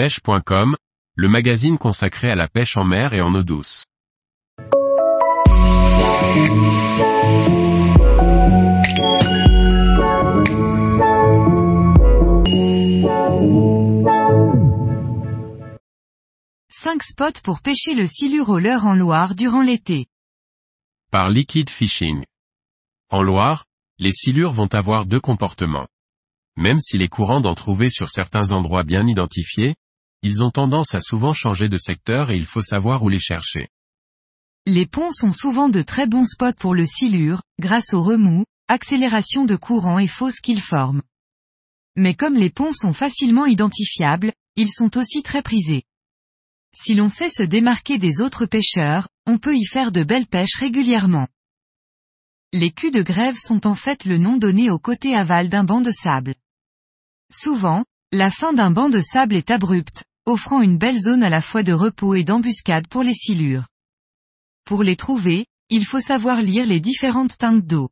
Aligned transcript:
pêche.com, 0.00 0.76
le 1.14 1.28
magazine 1.28 1.76
consacré 1.76 2.30
à 2.30 2.34
la 2.34 2.48
pêche 2.48 2.78
en 2.78 2.84
mer 2.84 3.12
et 3.12 3.20
en 3.20 3.34
eau 3.34 3.42
douce. 3.42 3.84
Cinq 16.70 17.02
spots 17.02 17.42
pour 17.44 17.60
pêcher 17.60 17.94
le 17.94 18.06
silure 18.06 18.48
au 18.48 18.58
leurre 18.58 18.86
en 18.86 18.94
Loire 18.94 19.34
durant 19.34 19.60
l'été. 19.60 20.06
Par 21.10 21.28
Liquid 21.28 21.68
Fishing. 21.68 22.24
En 23.10 23.20
Loire, 23.20 23.66
les 23.98 24.12
silures 24.12 24.52
vont 24.52 24.72
avoir 24.72 25.04
deux 25.04 25.20
comportements. 25.20 25.88
Même 26.56 26.80
s'il 26.80 27.02
est 27.02 27.08
courant 27.08 27.42
d'en 27.42 27.54
trouver 27.54 27.90
sur 27.90 28.08
certains 28.08 28.52
endroits 28.52 28.82
bien 28.82 29.06
identifiés, 29.06 29.74
ils 30.22 30.42
ont 30.42 30.50
tendance 30.50 30.94
à 30.94 31.00
souvent 31.00 31.32
changer 31.32 31.68
de 31.68 31.78
secteur 31.78 32.30
et 32.30 32.36
il 32.36 32.44
faut 32.44 32.62
savoir 32.62 33.02
où 33.02 33.08
les 33.08 33.18
chercher. 33.18 33.68
Les 34.66 34.86
ponts 34.86 35.10
sont 35.10 35.32
souvent 35.32 35.68
de 35.68 35.82
très 35.82 36.06
bons 36.06 36.26
spots 36.26 36.52
pour 36.58 36.74
le 36.74 36.84
silure, 36.84 37.42
grâce 37.58 37.94
au 37.94 38.02
remous, 38.02 38.44
accélération 38.68 39.44
de 39.44 39.56
courant 39.56 39.98
et 39.98 40.06
fausses 40.06 40.40
qu'ils 40.40 40.60
forment. 40.60 41.02
Mais 41.96 42.14
comme 42.14 42.36
les 42.36 42.50
ponts 42.50 42.72
sont 42.72 42.92
facilement 42.92 43.46
identifiables, 43.46 44.32
ils 44.56 44.70
sont 44.70 44.96
aussi 44.98 45.22
très 45.22 45.42
prisés. 45.42 45.84
Si 46.76 46.94
l'on 46.94 47.08
sait 47.08 47.30
se 47.30 47.42
démarquer 47.42 47.98
des 47.98 48.20
autres 48.20 48.46
pêcheurs, 48.46 49.08
on 49.26 49.38
peut 49.38 49.56
y 49.56 49.64
faire 49.64 49.90
de 49.90 50.04
belles 50.04 50.26
pêches 50.26 50.56
régulièrement. 50.56 51.26
Les 52.52 52.70
culs 52.70 52.92
de 52.92 53.02
grève 53.02 53.36
sont 53.36 53.66
en 53.66 53.74
fait 53.74 54.04
le 54.04 54.18
nom 54.18 54.36
donné 54.36 54.70
au 54.70 54.78
côté 54.78 55.16
aval 55.16 55.48
d'un 55.48 55.64
banc 55.64 55.80
de 55.80 55.90
sable. 55.90 56.34
Souvent, 57.32 57.84
la 58.12 58.30
fin 58.30 58.52
d'un 58.52 58.70
banc 58.70 58.88
de 58.88 59.00
sable 59.00 59.34
est 59.34 59.50
abrupte, 59.50 60.04
offrant 60.26 60.60
une 60.60 60.78
belle 60.78 61.00
zone 61.00 61.22
à 61.22 61.28
la 61.28 61.40
fois 61.40 61.62
de 61.62 61.72
repos 61.72 62.14
et 62.14 62.24
d'embuscade 62.24 62.86
pour 62.88 63.02
les 63.02 63.14
silures. 63.14 63.66
Pour 64.64 64.82
les 64.82 64.96
trouver, 64.96 65.46
il 65.68 65.84
faut 65.84 66.00
savoir 66.00 66.42
lire 66.42 66.66
les 66.66 66.80
différentes 66.80 67.38
teintes 67.38 67.66
d'eau. 67.66 67.90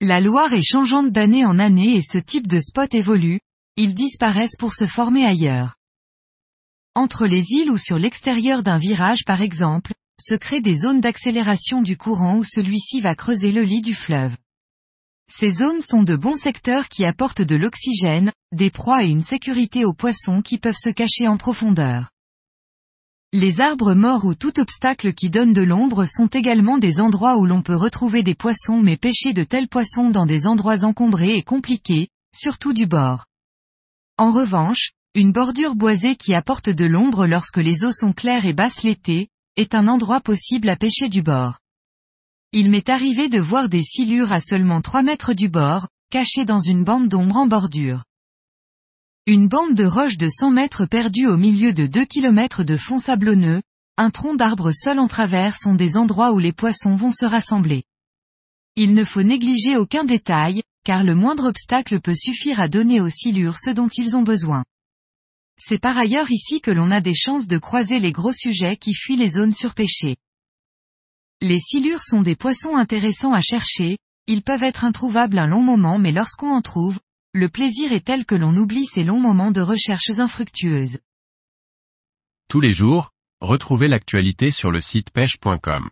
La 0.00 0.20
Loire 0.20 0.52
est 0.52 0.62
changeante 0.62 1.10
d'année 1.10 1.44
en 1.44 1.58
année 1.58 1.96
et 1.96 2.02
ce 2.02 2.18
type 2.18 2.46
de 2.46 2.60
spot 2.60 2.94
évolue, 2.94 3.40
ils 3.76 3.94
disparaissent 3.94 4.56
pour 4.56 4.74
se 4.74 4.86
former 4.86 5.24
ailleurs. 5.24 5.76
Entre 6.94 7.26
les 7.26 7.44
îles 7.50 7.70
ou 7.70 7.78
sur 7.78 7.98
l'extérieur 7.98 8.62
d'un 8.62 8.78
virage 8.78 9.24
par 9.24 9.42
exemple, 9.42 9.94
se 10.20 10.34
créent 10.34 10.60
des 10.60 10.78
zones 10.78 11.00
d'accélération 11.00 11.82
du 11.82 11.96
courant 11.96 12.38
où 12.38 12.44
celui-ci 12.44 13.00
va 13.00 13.14
creuser 13.14 13.52
le 13.52 13.62
lit 13.62 13.82
du 13.82 13.94
fleuve. 13.94 14.36
Ces 15.30 15.50
zones 15.50 15.82
sont 15.82 16.02
de 16.02 16.16
bons 16.16 16.36
secteurs 16.36 16.88
qui 16.88 17.04
apportent 17.04 17.42
de 17.42 17.54
l'oxygène, 17.54 18.32
des 18.52 18.70
proies 18.70 19.04
et 19.04 19.08
une 19.08 19.22
sécurité 19.22 19.84
aux 19.84 19.92
poissons 19.92 20.42
qui 20.42 20.58
peuvent 20.58 20.74
se 20.74 20.90
cacher 20.90 21.28
en 21.28 21.36
profondeur. 21.36 22.10
Les 23.34 23.60
arbres 23.60 23.92
morts 23.92 24.24
ou 24.24 24.34
tout 24.34 24.58
obstacle 24.58 25.12
qui 25.12 25.28
donne 25.28 25.52
de 25.52 25.60
l'ombre 25.60 26.06
sont 26.06 26.28
également 26.28 26.78
des 26.78 26.98
endroits 26.98 27.36
où 27.36 27.44
l'on 27.44 27.60
peut 27.60 27.76
retrouver 27.76 28.22
des 28.22 28.34
poissons 28.34 28.80
mais 28.80 28.96
pêcher 28.96 29.34
de 29.34 29.44
tels 29.44 29.68
poissons 29.68 30.08
dans 30.08 30.24
des 30.24 30.46
endroits 30.46 30.82
encombrés 30.84 31.36
et 31.36 31.42
compliqués, 31.42 32.08
surtout 32.34 32.72
du 32.72 32.86
bord. 32.86 33.26
En 34.16 34.32
revanche, 34.32 34.92
une 35.14 35.32
bordure 35.32 35.74
boisée 35.74 36.16
qui 36.16 36.32
apporte 36.32 36.70
de 36.70 36.86
l'ombre 36.86 37.26
lorsque 37.26 37.58
les 37.58 37.84
eaux 37.84 37.92
sont 37.92 38.14
claires 38.14 38.46
et 38.46 38.54
basses 38.54 38.82
l'été, 38.82 39.28
est 39.56 39.74
un 39.74 39.88
endroit 39.88 40.22
possible 40.22 40.70
à 40.70 40.76
pêcher 40.76 41.10
du 41.10 41.20
bord. 41.20 41.58
Il 42.52 42.70
m'est 42.70 42.88
arrivé 42.88 43.28
de 43.28 43.38
voir 43.38 43.68
des 43.68 43.82
silures 43.82 44.32
à 44.32 44.40
seulement 44.40 44.80
3 44.80 45.02
mètres 45.02 45.34
du 45.34 45.50
bord, 45.50 45.86
cachées 46.10 46.46
dans 46.46 46.60
une 46.60 46.82
bande 46.82 47.08
d'ombre 47.08 47.36
en 47.36 47.46
bordure. 47.46 48.04
Une 49.26 49.48
bande 49.48 49.74
de 49.74 49.84
roches 49.84 50.16
de 50.16 50.30
100 50.30 50.52
mètres 50.52 50.86
perdue 50.86 51.26
au 51.26 51.36
milieu 51.36 51.74
de 51.74 51.86
2 51.86 52.06
km 52.06 52.64
de 52.64 52.78
fond 52.78 52.98
sablonneux, 52.98 53.60
un 53.98 54.08
tronc 54.08 54.34
d'arbre 54.34 54.72
seul 54.72 54.98
en 54.98 55.08
travers 55.08 55.56
sont 55.56 55.74
des 55.74 55.98
endroits 55.98 56.32
où 56.32 56.38
les 56.38 56.54
poissons 56.54 56.96
vont 56.96 57.12
se 57.12 57.26
rassembler. 57.26 57.82
Il 58.76 58.94
ne 58.94 59.04
faut 59.04 59.22
négliger 59.22 59.76
aucun 59.76 60.04
détail, 60.04 60.62
car 60.84 61.04
le 61.04 61.14
moindre 61.14 61.48
obstacle 61.48 62.00
peut 62.00 62.14
suffire 62.14 62.60
à 62.60 62.68
donner 62.68 63.02
aux 63.02 63.10
silures 63.10 63.58
ce 63.58 63.68
dont 63.68 63.88
ils 63.88 64.16
ont 64.16 64.22
besoin. 64.22 64.64
C'est 65.58 65.80
par 65.80 65.98
ailleurs 65.98 66.30
ici 66.30 66.62
que 66.62 66.70
l'on 66.70 66.90
a 66.92 67.02
des 67.02 67.14
chances 67.14 67.46
de 67.46 67.58
croiser 67.58 67.98
les 67.98 68.12
gros 68.12 68.32
sujets 68.32 68.78
qui 68.78 68.94
fuient 68.94 69.16
les 69.16 69.30
zones 69.32 69.52
surpêchées. 69.52 70.16
Les 71.40 71.60
silures 71.60 72.02
sont 72.02 72.22
des 72.22 72.34
poissons 72.34 72.74
intéressants 72.74 73.32
à 73.32 73.40
chercher, 73.40 73.98
ils 74.26 74.42
peuvent 74.42 74.64
être 74.64 74.84
introuvables 74.84 75.38
un 75.38 75.46
long 75.46 75.62
moment 75.62 75.98
mais 75.98 76.10
lorsqu'on 76.10 76.50
en 76.50 76.62
trouve, 76.62 76.98
le 77.32 77.48
plaisir 77.48 77.92
est 77.92 78.04
tel 78.04 78.26
que 78.26 78.34
l'on 78.34 78.56
oublie 78.56 78.86
ces 78.86 79.04
longs 79.04 79.20
moments 79.20 79.52
de 79.52 79.60
recherches 79.60 80.18
infructueuses. 80.18 80.98
Tous 82.48 82.60
les 82.60 82.72
jours, 82.72 83.10
retrouvez 83.40 83.86
l'actualité 83.86 84.50
sur 84.50 84.72
le 84.72 84.80
site 84.80 85.10
pêche.com. 85.12 85.88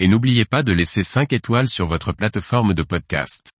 Et 0.00 0.08
n'oubliez 0.08 0.44
pas 0.44 0.64
de 0.64 0.72
laisser 0.72 1.04
5 1.04 1.32
étoiles 1.32 1.68
sur 1.68 1.86
votre 1.86 2.12
plateforme 2.12 2.74
de 2.74 2.82
podcast. 2.82 3.52